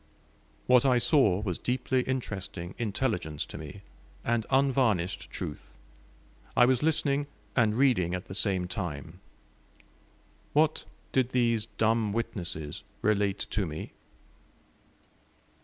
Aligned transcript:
What 0.65 0.83
I 0.83 0.97
saw 0.97 1.41
was 1.41 1.59
deeply 1.59 2.01
interesting 2.01 2.73
intelligence 2.79 3.45
to 3.45 3.55
me, 3.59 3.83
and 4.25 4.47
unvarnished 4.49 5.29
truth. 5.29 5.77
I 6.57 6.65
was 6.65 6.81
listening 6.81 7.27
and 7.55 7.75
reading 7.75 8.15
at 8.15 8.25
the 8.25 8.33
same 8.33 8.67
time. 8.67 9.19
What 10.53 10.85
did 11.11 11.29
these 11.29 11.67
dumb 11.77 12.13
witnesses 12.13 12.83
relate 13.03 13.45
to 13.51 13.67
me? 13.67 13.91